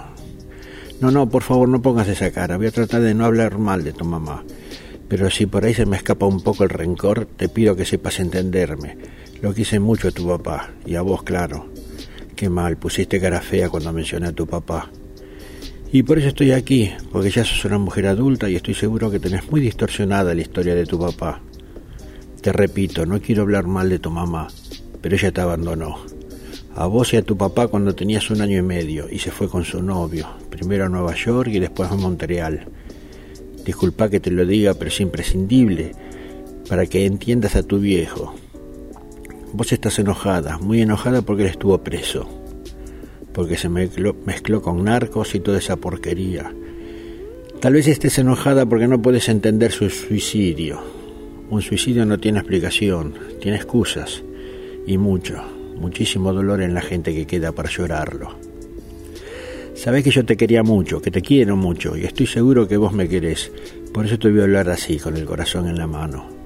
No, 1.00 1.10
no, 1.10 1.30
por 1.30 1.42
favor, 1.42 1.70
no 1.70 1.80
pongas 1.80 2.08
esa 2.08 2.30
cara. 2.30 2.58
Voy 2.58 2.66
a 2.66 2.70
tratar 2.70 3.00
de 3.00 3.14
no 3.14 3.24
hablar 3.24 3.56
mal 3.56 3.82
de 3.82 3.94
tu 3.94 4.04
mamá. 4.04 4.44
Pero 5.08 5.30
si 5.30 5.46
por 5.46 5.64
ahí 5.64 5.72
se 5.72 5.86
me 5.86 5.96
escapa 5.96 6.26
un 6.26 6.42
poco 6.42 6.64
el 6.64 6.70
rencor, 6.70 7.24
te 7.24 7.48
pido 7.48 7.74
que 7.76 7.86
sepas 7.86 8.20
entenderme. 8.20 8.98
Lo 9.40 9.54
quise 9.54 9.80
mucho 9.80 10.08
a 10.08 10.12
tu 10.12 10.28
papá, 10.28 10.68
y 10.84 10.96
a 10.96 11.00
vos, 11.00 11.22
claro. 11.22 11.77
Qué 12.38 12.48
mal, 12.48 12.76
pusiste 12.76 13.20
cara 13.20 13.40
fea 13.40 13.68
cuando 13.68 13.92
mencioné 13.92 14.28
a 14.28 14.32
tu 14.32 14.46
papá. 14.46 14.88
Y 15.90 16.04
por 16.04 16.20
eso 16.20 16.28
estoy 16.28 16.52
aquí, 16.52 16.88
porque 17.10 17.30
ya 17.30 17.44
sos 17.44 17.64
una 17.64 17.78
mujer 17.78 18.06
adulta 18.06 18.48
y 18.48 18.54
estoy 18.54 18.74
seguro 18.74 19.10
que 19.10 19.18
tenés 19.18 19.50
muy 19.50 19.60
distorsionada 19.60 20.36
la 20.36 20.42
historia 20.42 20.76
de 20.76 20.86
tu 20.86 21.00
papá. 21.00 21.42
Te 22.40 22.52
repito, 22.52 23.04
no 23.06 23.20
quiero 23.20 23.42
hablar 23.42 23.66
mal 23.66 23.88
de 23.88 23.98
tu 23.98 24.12
mamá, 24.12 24.46
pero 25.02 25.16
ella 25.16 25.32
te 25.32 25.40
abandonó. 25.40 25.98
A 26.76 26.86
vos 26.86 27.12
y 27.12 27.16
a 27.16 27.22
tu 27.22 27.36
papá 27.36 27.66
cuando 27.66 27.96
tenías 27.96 28.30
un 28.30 28.40
año 28.40 28.58
y 28.58 28.62
medio 28.62 29.08
y 29.10 29.18
se 29.18 29.32
fue 29.32 29.48
con 29.48 29.64
su 29.64 29.82
novio, 29.82 30.28
primero 30.48 30.84
a 30.84 30.88
Nueva 30.88 31.16
York 31.16 31.50
y 31.52 31.58
después 31.58 31.90
a 31.90 31.96
Montreal. 31.96 32.68
Disculpa 33.64 34.08
que 34.08 34.20
te 34.20 34.30
lo 34.30 34.46
diga, 34.46 34.74
pero 34.74 34.90
es 34.90 35.00
imprescindible 35.00 35.90
para 36.68 36.86
que 36.86 37.04
entiendas 37.04 37.56
a 37.56 37.64
tu 37.64 37.80
viejo. 37.80 38.32
Vos 39.52 39.72
estás 39.72 39.98
enojada, 39.98 40.58
muy 40.58 40.82
enojada 40.82 41.22
porque 41.22 41.42
él 41.42 41.50
estuvo 41.50 41.78
preso 41.78 42.28
porque 43.38 43.56
se 43.56 43.68
mezcló, 43.68 44.62
con 44.62 44.82
narcos 44.82 45.36
y 45.36 45.38
toda 45.38 45.58
esa 45.58 45.76
porquería. 45.76 46.52
Tal 47.60 47.74
vez 47.74 47.86
estés 47.86 48.18
enojada 48.18 48.66
porque 48.66 48.88
no 48.88 49.00
puedes 49.00 49.28
entender 49.28 49.70
su 49.70 49.88
suicidio. 49.90 50.80
Un 51.48 51.62
suicidio 51.62 52.04
no 52.04 52.18
tiene 52.18 52.40
explicación, 52.40 53.14
tiene 53.40 53.58
excusas 53.58 54.24
y 54.88 54.98
mucho, 54.98 55.40
muchísimo 55.76 56.32
dolor 56.32 56.62
en 56.62 56.74
la 56.74 56.80
gente 56.80 57.14
que 57.14 57.28
queda 57.28 57.52
para 57.52 57.70
llorarlo. 57.70 58.36
Sabes 59.76 60.02
que 60.02 60.10
yo 60.10 60.24
te 60.24 60.36
quería 60.36 60.64
mucho, 60.64 61.00
que 61.00 61.12
te 61.12 61.22
quiero 61.22 61.56
mucho 61.56 61.96
y 61.96 62.06
estoy 62.06 62.26
seguro 62.26 62.66
que 62.66 62.76
vos 62.76 62.92
me 62.92 63.08
querés. 63.08 63.52
Por 63.94 64.06
eso 64.06 64.18
te 64.18 64.32
voy 64.32 64.40
a 64.40 64.44
hablar 64.44 64.68
así, 64.68 64.98
con 64.98 65.16
el 65.16 65.24
corazón 65.24 65.68
en 65.68 65.78
la 65.78 65.86
mano. 65.86 66.37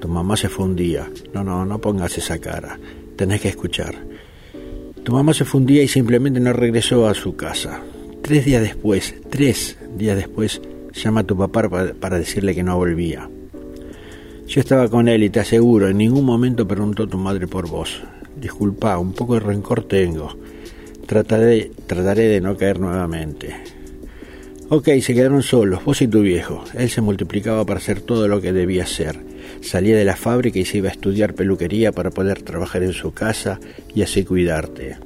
Tu 0.00 0.08
mamá 0.08 0.36
se 0.36 0.48
fue 0.48 0.64
un 0.64 0.76
día. 0.76 1.10
No, 1.32 1.42
no, 1.42 1.64
no 1.64 1.80
pongas 1.80 2.16
esa 2.18 2.38
cara. 2.38 2.78
Tenés 3.16 3.40
que 3.40 3.48
escuchar. 3.48 3.94
Tu 5.04 5.12
mamá 5.12 5.32
se 5.32 5.44
fundía 5.44 5.82
y 5.82 5.88
simplemente 5.88 6.38
no 6.38 6.52
regresó 6.52 7.08
a 7.08 7.14
su 7.14 7.34
casa. 7.34 7.80
Tres 8.22 8.44
días 8.44 8.62
después, 8.62 9.14
tres 9.30 9.78
días 9.96 10.16
después, 10.16 10.60
llama 10.92 11.20
a 11.20 11.24
tu 11.24 11.36
papá 11.36 11.68
para, 11.98 12.18
decirle 12.18 12.54
que 12.54 12.62
no 12.62 12.76
volvía. 12.76 13.28
Yo 14.46 14.60
estaba 14.60 14.88
con 14.88 15.08
él 15.08 15.22
y 15.22 15.30
te 15.30 15.40
aseguro, 15.40 15.88
en 15.88 15.98
ningún 15.98 16.24
momento 16.24 16.68
preguntó 16.68 17.06
tu 17.06 17.18
madre 17.18 17.46
por 17.46 17.68
vos. 17.68 18.02
Disculpa, 18.36 18.98
un 18.98 19.12
poco 19.12 19.34
de 19.34 19.40
rencor 19.40 19.84
tengo. 19.84 20.36
Trataré, 21.06 21.70
trataré 21.86 22.24
de 22.24 22.40
no 22.40 22.56
caer 22.56 22.78
nuevamente. 22.78 23.56
Ok, 24.68 24.88
se 25.00 25.14
quedaron 25.14 25.42
solos, 25.42 25.84
vos 25.84 26.02
y 26.02 26.08
tu 26.08 26.20
viejo. 26.20 26.64
Él 26.74 26.90
se 26.90 27.00
multiplicaba 27.00 27.64
para 27.64 27.78
hacer 27.78 28.02
todo 28.02 28.28
lo 28.28 28.40
que 28.42 28.52
debía 28.52 28.82
hacer. 28.82 29.18
Salía 29.60 29.96
de 29.96 30.04
la 30.04 30.16
fábrica 30.16 30.58
y 30.58 30.64
se 30.64 30.78
iba 30.78 30.88
a 30.88 30.92
estudiar 30.92 31.34
peluquería 31.34 31.92
para 31.92 32.10
poder 32.10 32.42
trabajar 32.42 32.82
en 32.82 32.92
su 32.92 33.12
casa 33.12 33.60
y 33.94 34.02
así 34.02 34.24
cuidarte. 34.24 34.96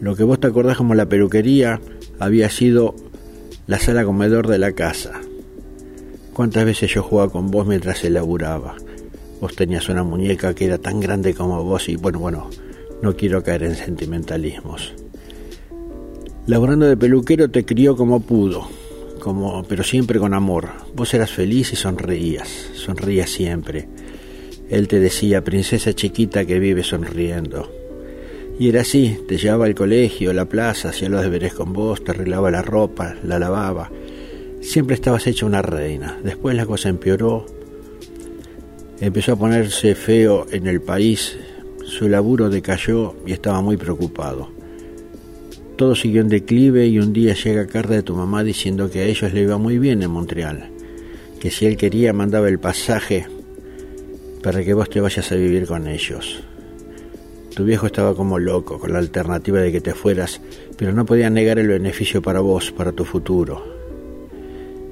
Lo 0.00 0.16
que 0.16 0.24
vos 0.24 0.40
te 0.40 0.46
acordás 0.46 0.76
como 0.76 0.94
la 0.94 1.08
peluquería 1.08 1.80
había 2.18 2.50
sido 2.50 2.94
la 3.66 3.78
sala 3.78 4.04
comedor 4.04 4.48
de 4.48 4.58
la 4.58 4.72
casa. 4.72 5.20
¿Cuántas 6.32 6.64
veces 6.64 6.92
yo 6.92 7.02
jugaba 7.02 7.30
con 7.30 7.50
vos 7.50 7.66
mientras 7.66 8.04
él 8.04 8.14
laburaba? 8.14 8.76
Vos 9.40 9.54
tenías 9.54 9.88
una 9.88 10.04
muñeca 10.04 10.54
que 10.54 10.66
era 10.66 10.78
tan 10.78 11.00
grande 11.00 11.34
como 11.34 11.62
vos 11.64 11.88
y 11.88 11.96
bueno, 11.96 12.18
bueno, 12.18 12.50
no 13.02 13.16
quiero 13.16 13.42
caer 13.42 13.64
en 13.64 13.76
sentimentalismos. 13.76 14.94
Laburando 16.46 16.86
de 16.86 16.96
peluquero 16.96 17.50
te 17.50 17.64
crió 17.64 17.96
como 17.96 18.20
pudo, 18.20 18.68
como, 19.24 19.64
pero 19.64 19.82
siempre 19.82 20.20
con 20.20 20.34
amor. 20.34 20.68
Vos 20.94 21.14
eras 21.14 21.30
feliz 21.30 21.72
y 21.72 21.76
sonreías, 21.76 22.46
sonrías 22.74 23.30
siempre. 23.30 23.88
Él 24.68 24.86
te 24.86 25.00
decía, 25.00 25.42
princesa 25.42 25.94
chiquita 25.94 26.44
que 26.44 26.58
vive 26.58 26.84
sonriendo. 26.84 27.72
Y 28.58 28.68
era 28.68 28.82
así, 28.82 29.18
te 29.26 29.38
llevaba 29.38 29.64
al 29.64 29.74
colegio, 29.74 30.30
a 30.30 30.34
la 30.34 30.44
plaza, 30.44 30.90
hacía 30.90 31.08
los 31.08 31.22
deberes 31.22 31.54
con 31.54 31.72
vos, 31.72 32.04
te 32.04 32.10
arreglaba 32.10 32.50
la 32.50 32.60
ropa, 32.60 33.16
la 33.24 33.38
lavaba. 33.38 33.90
Siempre 34.60 34.94
estabas 34.94 35.26
hecha 35.26 35.46
una 35.46 35.62
reina. 35.62 36.20
Después 36.22 36.54
la 36.54 36.66
cosa 36.66 36.90
empeoró. 36.90 37.46
Empezó 39.00 39.32
a 39.32 39.36
ponerse 39.36 39.94
feo 39.94 40.46
en 40.50 40.66
el 40.66 40.82
país, 40.82 41.38
su 41.86 42.10
laburo 42.10 42.50
decayó 42.50 43.16
y 43.26 43.32
estaba 43.32 43.62
muy 43.62 43.78
preocupado. 43.78 44.53
Todo 45.76 45.96
siguió 45.96 46.20
en 46.20 46.28
declive 46.28 46.86
y 46.86 47.00
un 47.00 47.12
día 47.12 47.34
llega 47.34 47.66
carta 47.66 47.94
de 47.94 48.02
tu 48.02 48.14
mamá 48.14 48.44
diciendo 48.44 48.88
que 48.90 49.00
a 49.00 49.06
ellos 49.06 49.32
le 49.32 49.42
iba 49.42 49.58
muy 49.58 49.78
bien 49.78 50.02
en 50.02 50.10
Montreal, 50.10 50.70
que 51.40 51.50
si 51.50 51.66
él 51.66 51.76
quería 51.76 52.12
mandaba 52.12 52.48
el 52.48 52.60
pasaje 52.60 53.26
para 54.40 54.62
que 54.62 54.74
vos 54.74 54.88
te 54.88 55.00
vayas 55.00 55.32
a 55.32 55.34
vivir 55.34 55.66
con 55.66 55.88
ellos. 55.88 56.44
Tu 57.56 57.64
viejo 57.64 57.86
estaba 57.86 58.14
como 58.14 58.38
loco 58.38 58.78
con 58.78 58.92
la 58.92 58.98
alternativa 58.98 59.60
de 59.60 59.72
que 59.72 59.80
te 59.80 59.94
fueras, 59.94 60.40
pero 60.76 60.92
no 60.92 61.04
podía 61.06 61.30
negar 61.30 61.58
el 61.58 61.68
beneficio 61.68 62.22
para 62.22 62.40
vos, 62.40 62.70
para 62.70 62.92
tu 62.92 63.04
futuro. 63.04 63.64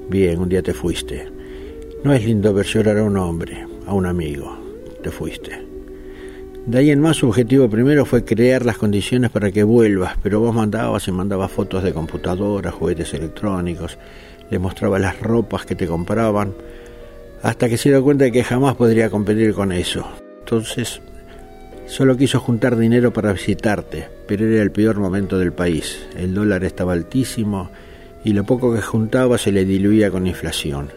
Bien, 0.09 0.39
un 0.39 0.49
día 0.49 0.61
te 0.61 0.73
fuiste. 0.73 1.27
No 2.03 2.13
es 2.13 2.25
lindo 2.25 2.53
ver 2.53 2.65
llorar 2.65 2.97
a 2.97 3.03
un 3.03 3.17
hombre, 3.17 3.65
a 3.85 3.93
un 3.93 4.05
amigo. 4.05 4.57
Te 5.01 5.11
fuiste. 5.11 5.72
De 6.65 6.77
ahí 6.77 6.91
en 6.91 7.01
más 7.01 7.17
su 7.17 7.27
objetivo 7.27 7.69
primero 7.69 8.05
fue 8.05 8.23
crear 8.23 8.65
las 8.65 8.77
condiciones 8.77 9.31
para 9.31 9.51
que 9.51 9.63
vuelvas, 9.63 10.15
pero 10.23 10.39
vos 10.39 10.55
mandabas 10.55 11.05
y 11.09 11.11
mandabas 11.11 11.51
fotos 11.51 11.83
de 11.83 11.91
computadoras, 11.91 12.73
juguetes 12.73 13.13
electrónicos, 13.13 13.97
le 14.49 14.59
mostrabas 14.59 15.01
las 15.01 15.19
ropas 15.19 15.65
que 15.65 15.75
te 15.75 15.87
compraban, 15.87 16.53
hasta 17.41 17.67
que 17.67 17.77
se 17.77 17.89
dio 17.89 18.01
cuenta 18.01 18.23
de 18.23 18.31
que 18.31 18.45
jamás 18.45 18.75
podría 18.75 19.09
competir 19.09 19.53
con 19.53 19.73
eso. 19.73 20.07
Entonces, 20.39 21.01
solo 21.85 22.15
quiso 22.15 22.39
juntar 22.39 22.77
dinero 22.77 23.11
para 23.11 23.33
visitarte, 23.33 24.07
pero 24.25 24.47
era 24.47 24.63
el 24.63 24.71
peor 24.71 25.01
momento 25.01 25.37
del 25.37 25.51
país. 25.51 26.07
El 26.15 26.33
dólar 26.33 26.63
estaba 26.63 26.93
altísimo 26.93 27.71
y 28.23 28.31
lo 28.31 28.45
poco 28.45 28.73
que 28.73 28.81
juntaba 28.81 29.37
se 29.37 29.51
le 29.51 29.65
diluía 29.65 30.09
con 30.09 30.27
inflación. 30.27 30.91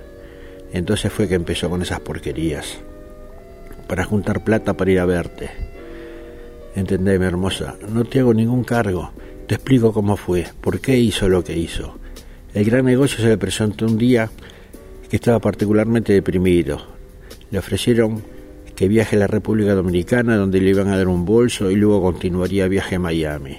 Entonces 0.72 1.12
fue 1.12 1.26
que 1.26 1.34
empezó 1.34 1.68
con 1.68 1.82
esas 1.82 1.98
porquerías 1.98 2.78
para 3.86 4.04
juntar 4.04 4.44
plata 4.44 4.76
para 4.76 4.90
ir 4.90 5.00
a 5.00 5.06
verte. 5.06 5.50
Entendeme, 6.74 7.26
hermosa, 7.26 7.76
no 7.88 8.04
te 8.04 8.20
hago 8.20 8.34
ningún 8.34 8.64
cargo. 8.64 9.10
Te 9.46 9.54
explico 9.54 9.92
cómo 9.92 10.16
fue, 10.16 10.46
por 10.60 10.80
qué 10.80 10.98
hizo 10.98 11.28
lo 11.28 11.42
que 11.42 11.56
hizo. 11.56 11.96
El 12.52 12.64
gran 12.64 12.84
negocio 12.84 13.18
se 13.18 13.28
le 13.28 13.38
presentó 13.38 13.86
un 13.86 13.96
día 13.96 14.30
que 15.08 15.16
estaba 15.16 15.38
particularmente 15.38 16.12
deprimido. 16.12 16.80
Le 17.50 17.58
ofrecieron 17.58 18.22
que 18.74 18.88
viaje 18.88 19.16
a 19.16 19.20
la 19.20 19.26
República 19.26 19.74
Dominicana 19.74 20.36
donde 20.36 20.60
le 20.60 20.70
iban 20.70 20.88
a 20.88 20.96
dar 20.96 21.08
un 21.08 21.24
bolso 21.24 21.70
y 21.70 21.76
luego 21.76 22.02
continuaría 22.02 22.68
viaje 22.68 22.96
a 22.96 23.00
Miami. 23.00 23.56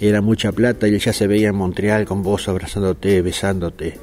Era 0.00 0.20
mucha 0.20 0.52
plata 0.52 0.88
y 0.88 0.94
él 0.94 1.00
ya 1.00 1.12
se 1.12 1.26
veía 1.26 1.48
en 1.48 1.56
Montreal 1.56 2.04
con 2.04 2.22
vos 2.22 2.48
abrazándote, 2.48 3.22
besándote. 3.22 3.98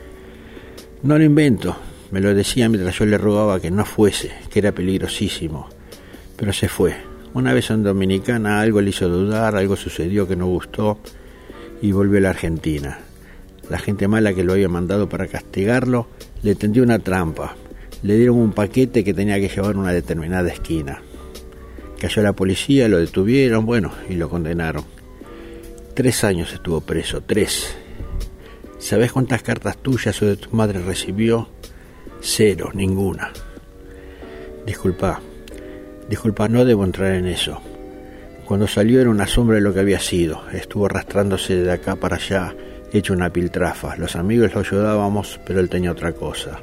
No 1.04 1.18
lo 1.18 1.24
invento, 1.24 1.76
me 2.14 2.22
lo 2.22 2.36
decía 2.36 2.70
mientras 2.70 3.00
yo 3.00 3.08
le 3.08 3.18
rogaba 3.18 3.60
que 3.60 3.72
no 3.72 3.86
fuese, 3.86 4.32
que 4.52 4.60
era 4.60 4.72
peligrosísimo. 4.72 5.68
Pero 6.38 6.54
se 6.54 6.70
fue. 6.70 6.94
Una 7.34 7.54
vez 7.54 7.72
en 7.72 7.82
Dominicana 7.82 8.62
algo 8.62 8.82
le 8.82 8.92
hizo 8.92 9.10
dudar, 9.10 9.56
algo 9.56 9.76
sucedió 9.76 10.28
que 10.28 10.36
no 10.36 10.46
gustó 10.46 11.00
y 11.82 11.92
volvió 11.92 12.20
a 12.20 12.22
la 12.22 12.30
Argentina. 12.30 13.00
La 13.68 13.80
gente 13.80 14.08
mala 14.08 14.36
que 14.36 14.44
lo 14.44 14.54
había 14.54 14.70
mandado 14.70 15.10
para 15.10 15.26
castigarlo 15.26 16.06
le 16.44 16.54
tendió 16.54 16.84
una 16.84 17.00
trampa. 17.00 17.56
Le 18.04 18.16
dieron 18.16 18.38
un 18.38 18.52
paquete 18.52 19.04
que 19.04 19.16
tenía 19.16 19.40
que 19.40 19.50
llevar 19.50 19.74
a 19.74 19.80
una 19.80 19.92
determinada 19.92 20.52
esquina. 20.52 21.02
Cayó 22.00 22.22
la 22.22 22.34
policía, 22.34 22.88
lo 22.90 23.00
detuvieron, 23.00 23.66
bueno, 23.66 23.92
y 24.08 24.18
lo 24.18 24.30
condenaron. 24.30 24.86
Tres 25.96 26.24
años 26.24 26.54
estuvo 26.54 26.80
preso, 26.82 27.24
tres. 27.24 27.76
¿Sabes 28.78 29.12
cuántas 29.12 29.42
cartas 29.42 29.78
tuyas 29.78 30.22
o 30.22 30.28
de 30.28 30.36
tu 30.36 30.56
madre 30.56 30.80
recibió? 30.80 31.50
Cero, 32.26 32.72
ninguna. 32.74 33.34
Disculpa, 34.66 35.20
disculpa, 36.08 36.48
no 36.48 36.64
debo 36.64 36.86
entrar 36.86 37.16
en 37.16 37.28
eso. 37.28 37.62
Cuando 38.46 38.66
salió 38.66 39.02
era 39.02 39.10
una 39.10 39.28
sombra 39.28 39.58
de 39.58 39.62
lo 39.62 39.74
que 39.74 39.82
había 39.82 40.00
sido. 40.00 40.42
Estuvo 40.54 40.86
arrastrándose 40.86 41.58
de 41.58 41.72
acá 41.72 41.98
para 41.98 42.16
allá, 42.16 42.56
hecho 42.94 43.12
una 43.12 43.32
piltrafa. 43.32 43.98
Los 43.98 44.16
amigos 44.16 44.54
lo 44.54 44.62
ayudábamos, 44.62 45.38
pero 45.46 45.60
él 45.60 45.68
tenía 45.68 45.92
otra 45.92 46.14
cosa. 46.14 46.62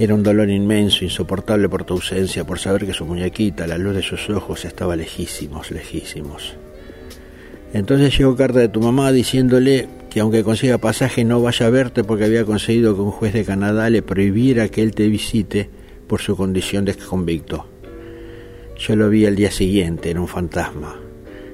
Era 0.00 0.16
un 0.16 0.24
dolor 0.24 0.50
inmenso, 0.50 1.04
insoportable 1.04 1.68
por 1.68 1.84
tu 1.84 1.94
ausencia, 1.94 2.42
por 2.44 2.58
saber 2.58 2.86
que 2.86 2.92
su 2.92 3.06
muñequita, 3.06 3.68
la 3.68 3.78
luz 3.78 3.94
de 3.94 4.02
sus 4.02 4.28
ojos, 4.30 4.64
estaba 4.64 4.96
lejísimos, 4.96 5.70
lejísimos. 5.70 6.56
Entonces 7.72 8.18
llegó 8.18 8.34
carta 8.34 8.58
de 8.58 8.68
tu 8.68 8.80
mamá 8.80 9.12
diciéndole 9.12 9.99
que 10.10 10.20
aunque 10.20 10.42
consiga 10.42 10.78
pasaje 10.78 11.24
no 11.24 11.40
vaya 11.40 11.66
a 11.66 11.70
verte 11.70 12.02
porque 12.02 12.24
había 12.24 12.44
conseguido 12.44 12.94
que 12.94 13.00
un 13.00 13.12
juez 13.12 13.32
de 13.32 13.44
Canadá 13.44 13.88
le 13.88 14.02
prohibiera 14.02 14.68
que 14.68 14.82
él 14.82 14.92
te 14.92 15.08
visite 15.08 15.70
por 16.08 16.20
su 16.20 16.36
condición 16.36 16.84
de 16.84 16.94
convicto. 16.94 17.66
Yo 18.76 18.96
lo 18.96 19.08
vi 19.08 19.24
al 19.26 19.36
día 19.36 19.52
siguiente, 19.52 20.10
era 20.10 20.20
un 20.20 20.26
fantasma, 20.26 20.96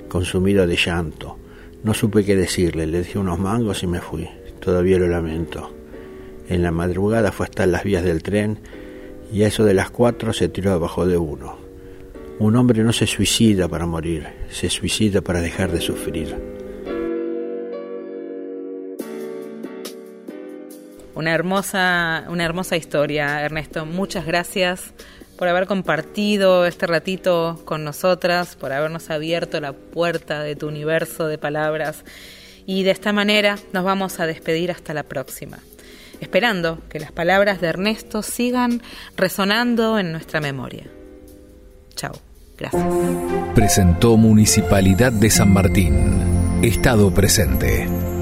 consumido 0.09 0.67
de 0.67 0.77
llanto. 0.77 1.37
No 1.85 1.93
supe 1.93 2.25
qué 2.25 2.35
decirle, 2.35 2.87
le 2.87 3.01
dije 3.01 3.19
unos 3.19 3.39
mangos 3.39 3.83
y 3.83 3.87
me 3.87 4.01
fui. 4.01 4.27
Todavía 4.59 4.99
lo 4.99 5.07
lamento. 5.07 5.73
En 6.49 6.63
la 6.63 6.71
madrugada 6.71 7.33
fue 7.33 7.45
hasta 7.45 7.67
las 7.67 7.85
vías 7.85 8.05
del 8.05 8.23
tren 8.23 8.59
y 9.33 9.43
a 9.43 9.49
eso 9.49 9.65
de 9.65 9.75
las 9.75 9.91
cuatro 9.91 10.33
se 10.33 10.49
tiró 10.49 10.73
abajo 10.73 11.07
de 11.07 11.19
uno. 11.19 11.59
Un 12.39 12.57
hombre 12.57 12.83
no 12.83 12.93
se 12.93 13.07
suicida 13.07 13.69
para 13.69 13.87
morir, 13.87 14.27
se 14.51 14.71
suicida 14.71 15.21
para 15.21 15.43
dejar 15.43 15.73
de 15.73 15.81
sufrir. 15.81 16.35
Una 21.17 21.33
hermosa, 21.33 22.25
una 22.29 22.45
hermosa 22.45 22.77
historia, 22.77 23.43
Ernesto. 23.43 23.87
Muchas 23.87 24.27
gracias 24.27 24.93
por 25.39 25.49
haber 25.49 25.67
compartido 25.67 26.67
este 26.67 26.87
ratito 26.87 27.63
con 27.65 27.85
nosotras, 27.85 28.55
por 28.55 28.71
habernos 28.71 29.09
abierto 29.09 29.59
la 29.59 29.73
puerta 29.73 30.43
de 30.43 30.57
tu 30.57 30.69
universo 30.69 31.27
de 31.27 31.39
palabras. 31.39 32.05
Y 32.67 32.83
de 32.83 32.91
esta 32.91 33.15
manera 33.15 33.59
nos 33.73 33.83
vamos 33.83 34.21
a 34.21 34.27
despedir 34.27 34.71
hasta 34.71 34.93
la 34.93 35.05
próxima, 35.05 35.59
esperando 36.21 36.81
que 36.91 37.01
las 37.01 37.13
palabras 37.13 37.63
de 37.63 37.69
Ernesto 37.69 38.21
sigan 38.21 38.83
resonando 39.17 39.99
en 39.99 40.13
nuestra 40.13 40.43
memoria. 40.43 40.85
Chao. 41.95 42.13
Gracias. 42.59 42.85
Presentó 43.55 44.19
Municipalidad 44.19 45.13
de 45.13 45.31
San 45.31 45.51
Martín. 45.51 46.61
Estado 46.63 47.11
presente. 47.15 48.16